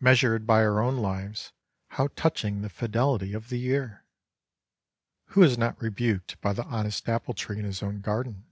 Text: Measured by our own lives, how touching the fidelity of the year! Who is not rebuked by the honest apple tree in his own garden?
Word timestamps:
Measured 0.00 0.46
by 0.46 0.62
our 0.62 0.80
own 0.80 0.98
lives, 0.98 1.54
how 1.88 2.08
touching 2.08 2.60
the 2.60 2.68
fidelity 2.68 3.32
of 3.32 3.48
the 3.48 3.58
year! 3.58 4.04
Who 5.28 5.42
is 5.42 5.56
not 5.56 5.80
rebuked 5.80 6.38
by 6.42 6.52
the 6.52 6.66
honest 6.66 7.08
apple 7.08 7.32
tree 7.32 7.58
in 7.58 7.64
his 7.64 7.82
own 7.82 8.02
garden? 8.02 8.44